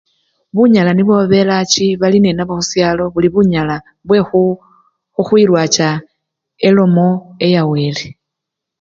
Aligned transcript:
Bunyala 0.55 0.89
nibwo 0.93 1.13
babelwachi 1.19 1.85
balininabwo 2.01 2.53
khushalo 2.59 3.03
buli 3.13 3.29
bunyala 3.33 3.75
bwekhukhwilwacha 4.07 5.87
elomo 6.67 7.07
eya 7.45 7.63
wele. 7.69 8.07